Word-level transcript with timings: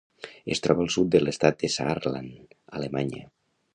Es 0.55 0.61
troba 0.67 0.81
al 0.85 0.89
sud 0.95 1.11
de 1.15 1.21
l'estat 1.25 1.59
de 1.65 1.69
Saarland, 1.75 2.57
Alemanya. 2.81 3.23